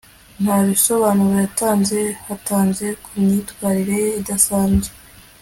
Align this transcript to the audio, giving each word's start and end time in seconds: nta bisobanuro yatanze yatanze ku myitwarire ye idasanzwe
nta 0.41 0.57
bisobanuro 0.67 1.35
yatanze 1.45 1.99
yatanze 2.29 2.87
ku 3.03 3.09
myitwarire 3.21 3.95
ye 4.03 4.09
idasanzwe 4.19 4.93